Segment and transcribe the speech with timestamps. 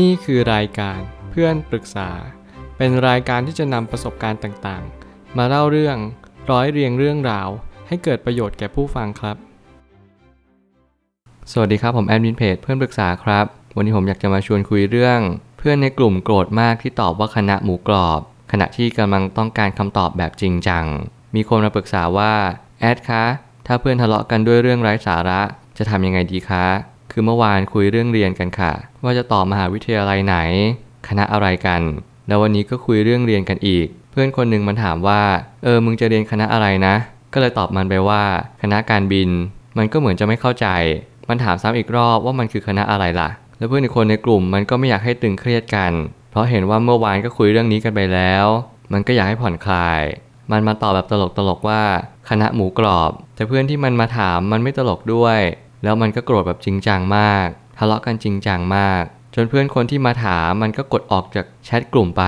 [0.00, 2.10] นี่คือรายการเพื่อนปรึกษา
[2.76, 5.96] เป็นรายการที่จะนำประสบการณ์ต่างๆ มาเล่าเรื่อง
[6.50, 7.48] ร้อยเรียงเรื่องราว
[7.88, 9.36] ให้เกิดประโยชน์แก่ผู้ฟังครับ
[11.52, 15.20] สวัสดีครับผมแอดมินเพจเพื่อนปรึกษาครับ วันนี้ผมอยากจะมาชวนคุยเรื่อง
[15.58, 18.20] เพื่อนในกลุ่มโกรธมากที่ตอบว่าคณะหมูกรอบ
[18.52, 20.84] ขณะที่กำลังต้องการคำตอบแบบจริงจัง
[21.34, 22.32] มีคนมาปรึกษาว่า
[22.80, 23.24] แอดคะ
[23.66, 25.40] ถ้าเพื่อนทะเลาะกันด้วยเรื่องไร้สาระ
[25.78, 28.72] จะทำยังไงดีคะ คือเมื่อวานคุยเรื่องเรียนกันค่ะ
[29.04, 30.36] ว่าจะต่อมหาวิทยาลัยไหน
[31.08, 31.82] คณะอะไรกัน
[32.28, 35.22] แล้ววันนี้ก็คุยเรื่องเรียนกันอีก เพื่อนคนหนึ่งมันถามว่า
[35.64, 36.94] เออมึงจะเรียนคณะอะไรนะ
[37.32, 38.22] ก็เลยตอบมันไปว่า
[38.62, 39.30] คณะการบิน
[39.78, 40.66] มันก็เหมือนจะไม่เข้าใจ
[41.28, 45.92] มันถามซ้ำอีกรอบว่ามันคือคณะอะไรล่ะ แล้วเพื่อนอีกคนในกลุ่มมันก็ไม่อยากให้ตึงเครียดกัน
[46.30, 48.46] เพราะเห็นว่าเมื่อวานก็คุยเรื่องนี้กันไปแล้ว
[48.92, 50.02] มันก็อยากให้ผ่อนคลาย
[50.52, 51.82] มันมาตอบแบบตลกๆว่า
[52.30, 55.40] คณะหมูกรอบ แต่เพื่อนที่มันมาถามมันไม่ตลกด้วย
[55.82, 59.02] แล้วมันก็โกรธแบบจริงจังมาก ทะเลาะกันจริงจังมาก
[59.34, 62.24] จนเพื่อนคนที่มาถามมันก็กดออกจากแชทกลุ่มไป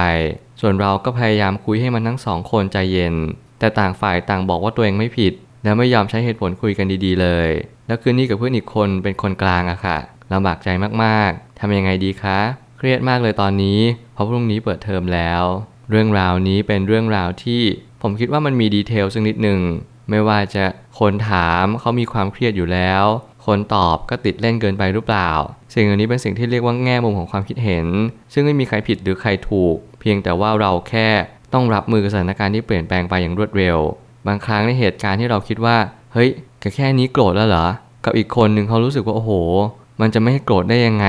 [0.60, 3.14] ส่วนเราก็พยายามคุยให้มันทั้งสองคนใจเย็น
[3.58, 5.32] แต่ต่างฝ่ายต่างบอกว่าตัวเองไม่ผิด
[5.64, 7.48] และไม่ยอมใช้เหตุผลคุยกันดีๆเลย
[7.86, 9.98] แล้วคืนนี้กับเพื่อนอีกคนเป็นคนกลางอะค่ะ
[10.32, 10.68] ลำบากใจ
[11.02, 12.38] มากๆทำยังไงดีคะ
[12.78, 13.80] เครียดมากเลยตอนนี้
[14.14, 15.42] เพราะพรุ่งนี้เปิดเทอมแล้ว
[15.90, 17.62] เรื่องราวนี้เป็นเรื่องราวที่
[18.02, 19.60] ผมคิดว่ามันมีดีเทลสักนิดหนึ่ง
[20.10, 20.64] ไม่ว่าจะ
[20.98, 23.04] คนถามเขามีความเครียดอยู่แล้ว
[23.46, 25.30] คนตอบก็ติดเล่นเกินไปหรือเปล่า
[25.74, 27.86] สิ่งเหล่านี้เป็นสิ่งที่เรียกว่าแง่มุมของความคิดเห็น
[28.32, 31.08] ซึ่งไม่มีใครผิดหรือใครถูก เพียงแต่ว่าเราแค่
[31.52, 33.78] ต้องรับมือกับสถานการณ์ที่เปลี่ยนแปลงไปอย่างรวดเร็ว
[34.26, 35.76] บางครั้งในเหตุการณ์ที่เราคิดว่า
[36.12, 36.30] เฮ้ย
[36.62, 37.66] ก็แค่นี้โกรธแล้วเหรอ
[38.04, 39.32] กับอีกคนหนึ่งเขารู้สึกว่าโอ้โห
[40.00, 41.08] มันจะไม่ให้โกรธได้ยังไง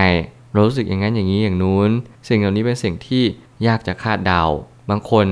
[0.56, 1.90] ร,รู้สึกอย่างนั้นอย่างนี้อย่างนู้น
[2.28, 3.24] สิ่งเหล่านี้เป็นสิ่งที่
[3.68, 4.44] ยากจะคาดเดา
[4.90, 5.26] บางคน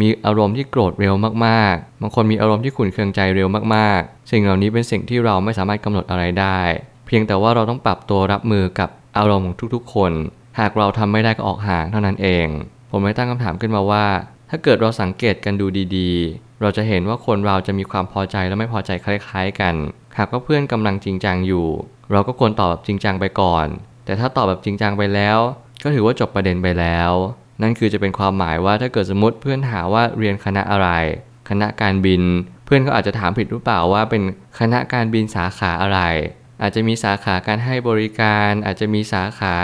[0.00, 1.14] มีอารมณ์ที่โกรธเร็ว
[1.46, 6.60] มากๆ บางคนมีอารมณ์ที่ขุ่นเคืองใจเร็วมากๆ สิ่งเหล่านี้เป็นสิ่งที่เราไม่สามารถกำหนดอะไรได้
[7.06, 10.12] เพียงแต่ว่าเราต้องปรับตัวรับมือกับอารมณ์ของทุกๆ คน
[10.58, 12.46] หากเราทำไม่ได้ก็ออกห่างเท่านั้นเอง
[12.90, 14.06] ผมไม่ตั้งคำถามขึ้นมาว่า
[14.50, 19.74] ถ้าเกิดเราสังเกตกันดูดีๆ เราจะเห็นว่าคนเราจะมีความพอใจและไม่พอใจคล้าย ๆ กัน
[20.18, 21.66] หากว่าเพื่อนกำลังจริงจังอยู่
[22.12, 23.66] เราก็ควรตอบแบบจริงจังไปก่อน
[24.04, 25.38] แต่ถ้าตอบแบบจริงจังไปแล้ว
[25.82, 27.12] ก็ถือว่าจบประเด็นไปแล้ว
[27.62, 30.88] นั่นคือจะเป็นความหมายว่าถ้าเกิดสมมติเพื่อนถามว่าเรียนคณะอะไร
[31.48, 32.22] คณะการบิน
[32.64, 34.22] เพื่อนก็อาจจะถามผิดหรือเปล่าว่าเป็น
[34.58, 36.00] คณะการบินสาขาอะไร
[36.62, 39.54] อาจจะมีสาขาการให้บริการ อาจจะมีสาขา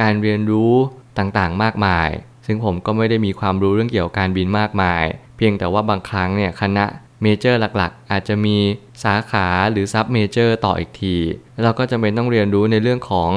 [0.00, 0.74] การเรียนรู้
[1.18, 2.08] ต่างๆ มากมาย
[2.46, 5.04] ซึ่งผมก็ไม่ได้มีความรู้เรื่องเกี่ยวกับการบินมากมาย
[5.36, 6.84] เพียงแต่ว่าบางครั้งเนี่ยคณะ
[7.22, 8.56] major หลักๆ อาจจะมี
[9.04, 11.16] สาขาหรือ sub-major ต่ออีกที
[11.62, 13.30] เราก็จำเป็นต้องเรียนรู้ในเรื่องของ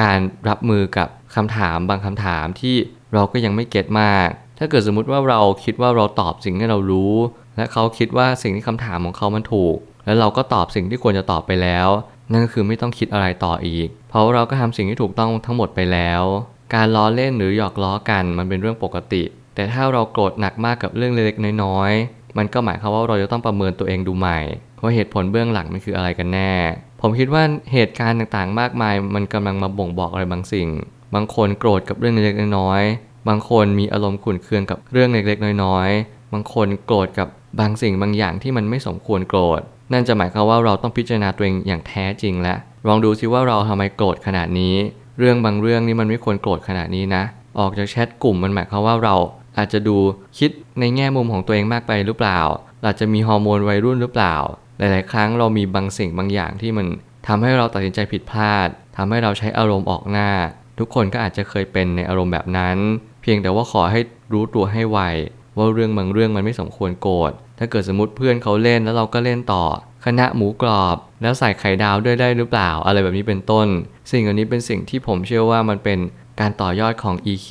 [0.00, 0.18] การ
[0.48, 2.76] รับมือกับคำถามบางคำถามที่
[3.14, 7.14] เราก็ยังไม่ get มาก ถ้าเกิดสมมุติว่าเราคิดว่าเราตอบสิ่งที่เรารู้
[7.56, 11.88] และเขาคิดว่าสิ่งที่คำถามของเขามันถูก แล้วเราก็ตอบสิ่งที่ควรจะตอบไปแล้ว
[12.32, 16.22] นั่นก็คือไม่ต้องคิดอะไรต่ออีก เพราะเราก็ทำสิ่งที่ถูกต้องทั้งหมดไปแล้ว
[16.74, 19.22] การล้อเล่นหรือหยอกล้อกันมันเป็นเรื่องปกติ
[19.54, 24.38] แต่ถ้าเราโกรธหนักมากกับเรื่องเล็กๆน้อยๆมันก็หมายความว่าเราจะต้องประเมินตัวเองดูใหม่
[24.82, 26.52] ว่าเหตุผลเบื้องหลังมันคืออะไรกันแน่
[27.00, 27.42] ผมคิดว่า
[27.72, 30.68] เหตุการณ์ต่างๆ มากมาย มันกำลังมาบ่งบอกอะไรบางสิ่ง
[31.14, 37.28] บางคนโกรธกับเรื่องเล็กๆน้อยๆ บางคนมีอารมณ์ขุ่นเคืองกับเรื่องเล็กๆน้อยๆ บางคนโกรธกับ
[37.60, 39.60] บางสิ่งบางอย่างที่มันไม่สมควรโกรธ
[39.92, 42.58] นั่นจะหมายความว่าเราต้องพิจารณาตัวเองอย่างแท้จริงแล้ว
[42.88, 44.74] ลองดูซิว่าเราทำไมโกรธขนาดนี้
[45.18, 47.22] เรื่องบางเรื่องนี่มันไม่ควรโกรธขนาดนี้นะ
[47.58, 49.16] ออกจากแชทกลุ่มมันหมายความว่าเรา
[49.58, 49.96] อาจจะดู
[50.38, 52.40] คิดในแง่มุมของตัวเองมากไปหรือเปล่า
[52.84, 54.34] อาจจะมีฮอร์โมนวัยรุ่นหรือเปล่า
[54.78, 56.86] หลาย ๆ ครั้งเรามีบางสิ่งบางอย่างที่มัน
[57.26, 60.30] ทำให้เราตัดสินใจผิดพลาดทำให้เราใช้อารมณ์ออกหน้า
[60.78, 62.76] ทุกคนก็อาจจะเคยเป็นในอารมณ์แบบนั้น
[63.22, 64.00] เพียงแต่ว่าขอให้
[64.32, 64.98] รู้ตัวให้ไว
[65.56, 69.64] ว่าเรื่องบางเรื่องมันไม่สมควรโกรธถ้าเกิดสมมติเพื่อนเขาเล่นแล้วเราก็เล่นต่อ
[70.04, 73.66] คณะหมูกรอบ แล้วใส่ไข่ดาวด้วยได้หรือเปล่า อะไรแบบนี้เป็นต้น
[74.10, 75.98] สิ่งเหล่านี้เป็นสิ่งที่ผมเชื่อว่ามันเป็น
[76.40, 77.48] การต่อยอดของ EQ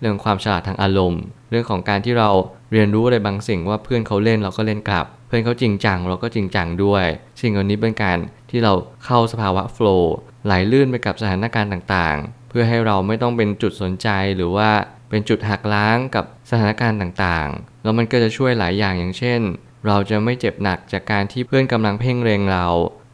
[0.00, 2.30] เรื่องความฉลาดทางอารมณ์ เรื่องของการที่เรา
[2.72, 7.04] เรียนรู้อะไรบางสิ่งว่าเพื่อนเขาเล่นเราก็เล่นกลับ เพื่อนเขาจริงจังเราก็จริงจังด้วย
[7.40, 8.18] สิ่งเหล่านี้เป็นการ
[8.50, 8.72] ที่เรา
[9.04, 14.70] เข้าสภาวะโฟล์ไหลลื่นไปกับสถานการณ์ต่างๆ พื่อให้เราไม่ต้องเป็นจุดสนใจหรือว่า
[15.10, 19.40] เป็นจุดหักล้างกับสถานการณ์ต่างๆ แล้วมันก็จะช่วยหลายอย่างอย่างเช่น
[19.86, 22.66] เราจะไม่เจ็บหนักจากการที่เพื่อนกำลังเพ่งเรงเรา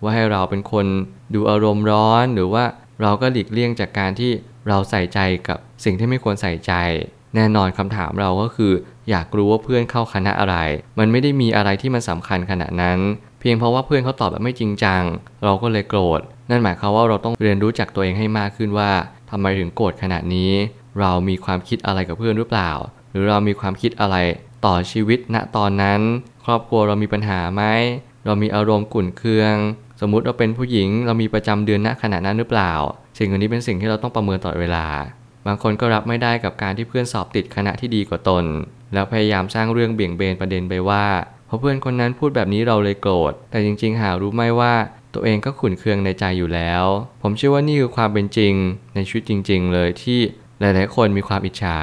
[0.02, 0.86] ว่าให้เราเป็นคน
[1.34, 2.64] ดูอารมณ์ร้อนหรือว่า
[3.02, 4.32] เราก็หลีกเลี่ยงจากการที่
[4.68, 5.18] เราใส่ใจ
[5.48, 6.72] กับสิ่งที่ไม่ควรใส่ใจ
[7.34, 8.72] แน่นอนคำถามเราก็คือ
[9.10, 10.56] อยากรู้ว่าเพื่อนเข้าคณะอะไร
[10.98, 12.98] มันไม่ได้มีอะไรที่มันสำคัญขนาดนั้น
[13.40, 15.02] เพียงเพราะว่าเพื่อนเขาตอบแบบไม่จริงจัง
[15.44, 16.20] เราก็เลยโกรธ
[16.50, 18.90] นั่นหมายความว่าเราต้องเรียนรู้จักตัวเองให้มากขึ้นว่า
[19.30, 20.52] ทำไมถึงโกรธขนาดนี้
[21.00, 22.70] เรามีความคิดอะไรกับเพื่อนหรือเปล่า
[23.10, 24.16] หรือเรามีความคิดอะไร
[24.64, 26.00] ต่อชีวิตณตอนนั้น
[26.44, 27.62] ครอบครัวเรามีปัญหาไหม
[28.26, 29.54] เรามีอารมณ์ขุ่นเคือง
[30.00, 32.72] สมมุติเราเป็นผู้หญิงเรามีประจำเดือนณขณะนั้นหรือเปล่า
[33.18, 34.86] สิ่งเหล่านี้เป็นสิ่งที่เราต้องประเมินตลอดเวลา
[35.44, 38.44] บบางคนก็รับไม่ได้กับการที่เพื่อนสอบติดคณะที่ดีกว่าตน
[38.94, 41.06] แล้วพยายามสร้างเรื่องเบี่ยงเบนประเด็นไปว่า
[41.46, 44.72] เพราะเพื่อนคนนั้นพูดแบบนี้เราเลยโกรธ แต่จริงๆ หารู้ไหมว่า
[45.20, 46.84] ตัวเองก็ขุนเคืองในใจอยู่แล้ว
[47.22, 48.54] ผมเชื่อว่านี่คือความเป็นจริง
[48.94, 50.20] ในชีวิตจริง ๆ เลยที่
[50.60, 51.78] หลาย ๆ คนมีความอิจฉา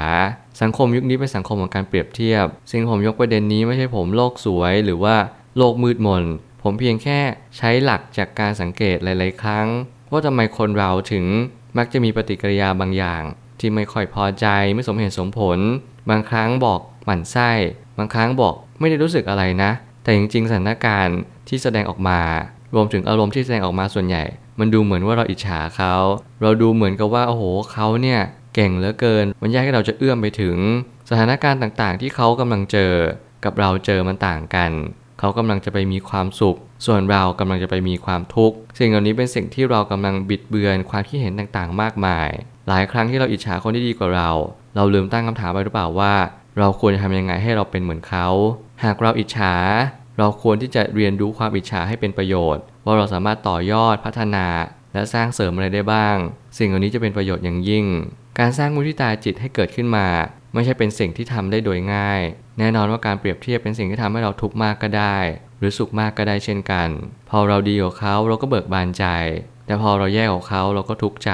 [0.60, 5.16] สังคมยุคนี้เป็นสังคมของการเปรียบเทียบสิ่งผมยกประเด็นนี้ไม่ใช่ผมโลกสวยหรือว่า
[5.56, 6.24] โลกมืดมน
[6.62, 7.20] ผมเพียงแค่
[7.56, 9.66] ใช้หลักจากการสังเกตหลาย ๆ ครั้ง
[10.12, 11.24] ว่าทำไมคนเราถึง
[11.78, 13.22] มักจะมีปฏิกิริยาบางอย่าง
[13.60, 15.58] ที่ไม่ค่อยพอใจไม่สมเหตุสมผล
[16.10, 17.50] บางครั้งบอกหมั่นไส้
[17.98, 19.70] บางครั้งบอกไม่ได้รู้สึกอะไรนะ
[20.02, 21.18] แต่จริง ๆ สถานการณ์
[21.48, 22.20] ที่แสดงออกมา
[22.76, 24.24] รวมถึงอารมณ์ที่แสดงออกมาส่วนใหญ่
[24.58, 25.94] มันดูเหมือนว่าเราอิจฉาเขา
[26.42, 27.42] เราดูเหมือนกับว่าโอ้โห
[27.72, 28.20] เขาเนี่ย
[28.54, 30.56] เก่งเหลือเกิน มันยากให้เราจะเอื้อมไปถึง
[31.10, 32.92] สถานการณ์ต่างๆ ที่เขากำลังเจอ
[33.44, 34.72] กับเราเจอมันต่างกัน
[35.18, 42.28] เขากำลังจะไปมีความสุข ส่วนเรากำลังจะไปมีความทุกข์สิ่งเหล่านี้เป็นสิ่งที่เรากำลังบิดเบือนความคิดเห็นต่างๆ มากมาย
[42.68, 44.30] หลายครั้งที่เราอิจฉาคนที่ดีกว่าเรา
[44.76, 46.14] เราลืมตั้งคำถามไปหรือเปล่าว่า
[46.58, 48.26] เราควรจะทำยังไงให้เราเป็นเหมือนเขา
[48.84, 49.54] หากเราอิจฉา
[50.18, 54.46] เราควรที่จะเรียนรู้ความอิจฉาให้เป็นประโยชน์ ว่าเราสามารถต่อยอดพัฒนา
[54.92, 56.16] และสร้างเสริมอะไรได้บ้าง
[56.58, 57.86] สิ่งเหล่านี้จะเป็นประโยชน์อย่างยิ่ง
[58.38, 60.08] การสร้างมุทิตาจิตให้เกิดขึ้นมา
[60.54, 62.20] ไม่ใช่เป็นสิ่งที่ทำได้โดยง่าย
[62.58, 65.18] แน่นอนว่าการเปรียบเทียบเป็นสิ่งที่ทำให้เราทุกข์มากก็ได้
[65.58, 66.88] หรือสุขมากก็ได้เช่นกัน
[67.30, 69.04] พอเราดีกว่าเขาเราก็เบิกบานใจ
[69.66, 71.32] แต่พอเราแย่กว่าเขาเราก็ทุกข์ใจ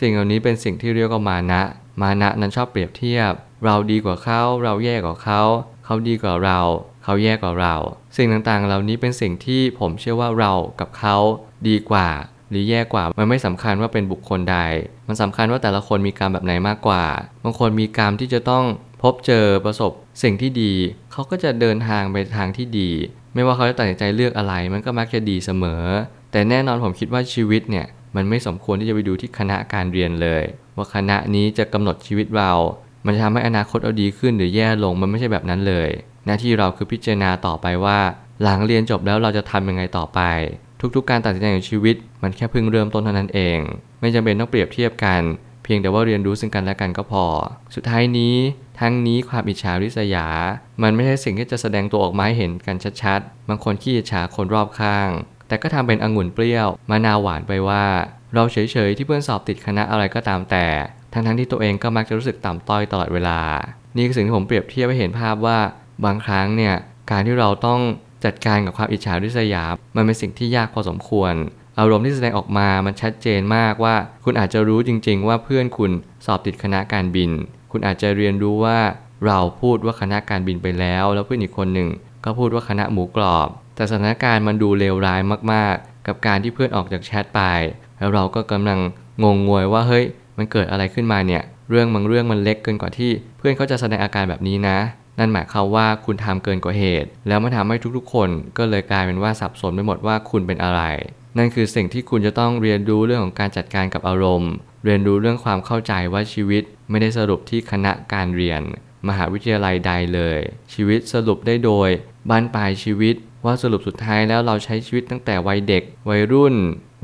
[0.00, 1.62] สิ่งเหล่านี้เป็นสิ่งที่เรียกว่ามานะ
[2.00, 3.32] มานะนั้นชอบเปรียบเทียบ
[3.64, 5.40] เราดีกว่าเขาเราแย่กว่าเขา
[5.84, 6.60] เขาดีกว่าเรา
[7.04, 7.74] เขาแย่กว่าเรา
[8.16, 11.16] สิ่งต่างๆ เหล่านี้เป็นสิ่งที่ผมเชื่อว่าเรากับเขา
[11.68, 12.08] ดีกว่า
[12.50, 14.58] หรือแย่กว่า มันไม่สำคัญว่าเป็นบุคคลใด
[15.08, 17.04] มันสำคัญว่าแต่ละคนมีกรรมแบบไหนมากกว่า
[17.44, 18.64] บางคนมีกรรมที่จะต้อง
[19.02, 19.92] พบเจอประสบ
[20.22, 20.72] สิ่งที่ดี
[21.12, 22.90] เขาก็จะเดินทางไปทางที่ดี
[23.34, 25.84] ไม่ว่าเขาจะตัดสินใจเลือกอะไร มันก็มักจะดีเสมอ
[26.32, 27.86] แต่แน่นอนผมคิดว่าชีวิตเนี่ย
[28.16, 30.42] มันไม่สมควรที่จะไปดูที่คณะการเรียนเลย
[30.76, 32.52] ว่าคณะนี้จะกำหนดชีวิตเรา
[33.04, 35.88] มันจะทำให้อนาคตเราดีขึ้นหรือแย่ลงมันไม่ใช่แบบนั้นเลย
[36.26, 37.98] หน้าที่เราคือพิจารณาต่อไปว่า
[38.42, 40.20] หลังเรียนจบแล้วเราจะทำยังไงต่อไป
[40.96, 43.58] ทุกๆ การตัดสินใจของชีวิต มันแค่เพิ่งเริ่มต้นเท่านั้นเอง
[44.00, 45.22] ไม่จำเป็นต้องเปรียบเทียบกัน
[45.64, 47.24] เพียงแต่ว่าเรียนรู้ซึ่งกันและกันก็พอ
[47.74, 48.34] สุดท้ายนี้
[48.80, 50.26] ทั้งนี้ความอิจฉาริษยา
[50.82, 55.08] มันไม่ใช่สิ่งที่จะแสดงตัวออกมาให้เห็นกันชัดๆ บางคนขี้อิจฉาคนรอบข้าง
[55.48, 57.84] แต่ก็ทำเป็นองุ่นเปรี้ยวมะนาวหวานไปว่า
[58.34, 58.56] เราเฉ
[58.88, 60.66] ยๆที่เพื่อนสอบติดคณะอะไรก็ตามแต่
[61.12, 63.40] ทั้งๆที่ตัวเองก็มักจะรู้สึกต่ำต้อยตลอดเวลา
[63.96, 65.58] นี่คือสิ่งที่ผมเปรียบเทียบให้เห็นภาพว่า
[66.04, 66.74] บางครั้งเนี่ย
[67.10, 67.80] การที่เราต้อง
[68.24, 69.64] จัดการกับความอิจฉาริษยา
[69.96, 71.34] มันเป็นสิ่งที่ยากพอสมควร
[71.78, 75.90] อารมณ์ที่แสดงออกมามันชัดเจนมากว่า คุณอาจจะรู้จริง ๆ ว่าเพื่อนคุณ
[76.26, 77.30] สอบติดคณะการบิน
[77.72, 78.78] คุณอาจจะเรียนรู้ว่า
[79.26, 81.88] เราพูดว่าคณะการบินไปแล้ว แล้วเพื่อนอีกคนหนึ่ง
[82.24, 85.20] ก็พูดว่าคณะหมูกรอบ แต่สถานการณ์มันดูเลวร้าย
[85.52, 87.40] มากๆ กับการที่เพื่อนออกจากแชทไป
[87.98, 88.78] แล้วเราก็กำลัง
[89.22, 90.04] งงงวยว่าเฮ้ย
[90.38, 94.78] มันเกิดอะไรขึ้นมาเนี่ย เรื่องบางเรื่องมันเล็กเกินกว่าที่ เพื่อนเขาจะแสดงอาการแบบนี้นะ
[95.18, 98.28] นั่นหมายความว่าคุณทำเกินกว่าเหตุ แล้วมันทำให้ทุกๆ คน
[98.58, 100.82] ก็เลยกลายเป็นว่าสับสนไปหมดว่าคุณเป็นอะไร
[101.38, 104.52] นั่นคือสิ่งที่คุณจะต้องเรียนรู้เรื่องของการจัดการกับอารมณ์
[104.84, 108.60] เรียนรู้เรื่องความเข้าใจว่าชีวิต ไม่ได้สรุปที่คณะการเรียน
[109.08, 110.38] มหาวิทยาลัยใดเลย
[110.72, 111.88] ชีวิตสรุปได้โดย
[112.30, 116.54] บ้านปลายชีวิตว่าสรุปสุดท้ายแล้วเราใช้ชีวิตตั้งแต่วัยเด็ก วัยรุ่น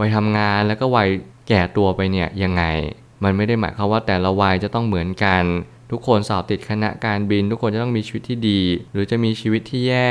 [0.01, 1.09] วัยทำงานแล้วก็วัย
[1.49, 2.63] แก่ตัวไปเนี่ยยังไง
[3.25, 5.45] มันไม่ได้หมายความว่าแต่ละวัยจะต้องเหมือนกัน
[5.91, 8.61] ทุกคนสอบติดคณะการบิน ทุกคนจะต้องมีชีวิตที่ดี
[8.93, 10.11] หรือจะมีชีวิตที่แย่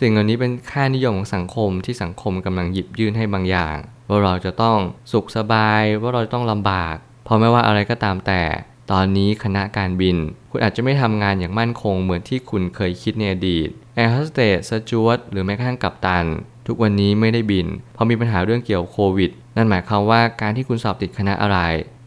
[0.00, 3.76] สิ่งเหล่านี้เป็นค่านิยมของสังคมที่สังคมกำลังหยิบยื่นให้บางอย่าง
[4.08, 4.78] ว่าเราจะต้อง
[5.12, 8.42] สุขสบาย ว่าเราจะต้องลำบากเพราะไม่ว่าอะไรก็ตามแต่
[8.92, 10.16] ตอนนี้คณะการบิน
[10.50, 16.24] คุณอาจจะไม่ทำงานอย่างมั่นคงเหมือนที่คุณเคยคิดในอดีตแอร์โฮสเตสสจวตหรือแม้กระทั่งกัปตัน
[16.66, 21.58] ทุกวันนี้ไม่ได้บิน เพราะมีปัญหาเรื่องเกี่ยวโควิด นั่นหมายความว่าการที่คุณสอบติดคณะอะไร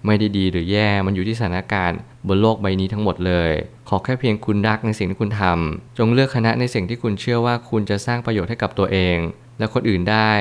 [0.07, 3.51] ไม่ได้ดีหรือแย่ มันอยู่ที่สถานการณ์บนโลกใบนี้ทั้งหมดเลย
[3.89, 9.17] ขอแค่เพียงคุณรักในสิ่งที่คุณทำจงเลือกคณะในสิ่งที่คุณเชื่อว่าคุณจะสร้างประโยชน์ให้กับตัวเอง
[9.59, 10.31] และคนอื่นได้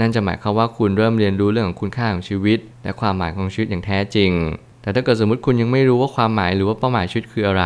[0.00, 4.32] นั่นจะหมายความว่าคุณเริ่มเรียนรู้เรื่องของคุณค่าของชีวิต และความหมายของชีวิตอย่างแท้จริง
[4.82, 7.64] แต่ถ้าเกิดสมมติคุณยังไม่รู้ว่าความหมายหรือว่าเป้าหมายชีวิตคืออะไร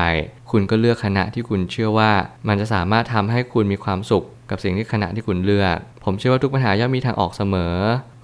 [0.50, 2.12] คุณก็เลือกคณะที่คุณเชื่อว่า
[2.48, 7.74] มันจะสามารถทำให้คุณมีความสุขกับสิ่งที่คณะที่คุณเลือก ผมเชื่อว่าทุกปัญหาย่อมมีทางออกเสมอ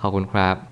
[0.00, 0.71] ขอบคุณครับ